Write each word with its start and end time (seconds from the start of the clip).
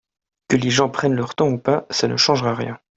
Que 0.47 0.55
les 0.57 0.71
gens 0.71 0.89
prennent 0.89 1.13
leur 1.13 1.35
temps 1.35 1.49
ou 1.49 1.59
pas 1.59 1.85
ça 1.91 2.07
ne 2.07 2.17
changera 2.17 2.55
rien. 2.55 2.79